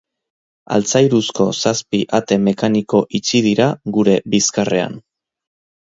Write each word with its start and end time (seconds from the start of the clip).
Altzairuzko 0.77 1.45
zazpi 1.59 2.01
ate 2.21 2.39
mekaniko 2.47 3.05
itxi 3.21 3.45
dira 3.51 3.71
gure 3.99 4.21
bizkarrean. 4.37 5.03